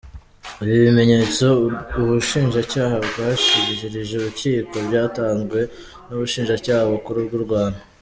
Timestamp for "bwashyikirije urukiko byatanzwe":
3.07-5.59